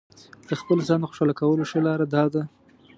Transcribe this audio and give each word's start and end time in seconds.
د 0.47 0.49
خپل 0.61 0.77
ځان 0.87 0.99
د 1.01 1.05
خوشاله 1.09 1.33
کولو 1.39 1.63
ښه 1.69 1.79
لاره 1.87 2.05
داده. 2.15 2.41